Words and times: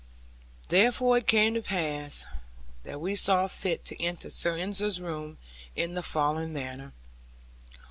Therefore 0.69 1.19
it 1.19 1.27
came 1.27 1.53
to 1.53 1.61
pass, 1.61 2.25
that 2.85 2.99
we 2.99 3.13
saw 3.15 3.45
fit 3.45 3.85
to 3.85 4.03
enter 4.03 4.31
Sir 4.31 4.57
Ensor's 4.57 4.99
room 4.99 5.37
in 5.75 5.93
the 5.93 6.01
following 6.01 6.51
manner. 6.51 6.91